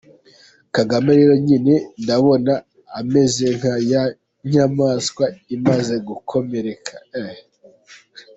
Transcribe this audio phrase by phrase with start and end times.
[0.75, 2.53] Kagame rero njye ndabona
[2.99, 4.03] ameze nka ya
[4.51, 6.93] nyamaswa imaze gukomereka.